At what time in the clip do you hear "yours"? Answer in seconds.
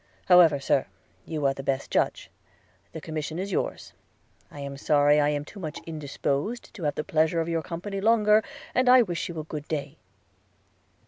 3.51-3.93